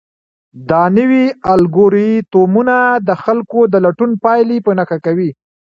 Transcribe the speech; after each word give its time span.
دا 0.69 0.83
نوي 0.97 1.25
الګوریتمونه 1.53 2.77
د 3.07 3.09
خلکو 3.23 3.59
د 3.73 3.75
لټون 3.85 4.11
پایلې 4.23 4.57
په 4.65 4.71
نښه 4.77 4.97
کوي. 5.05 5.29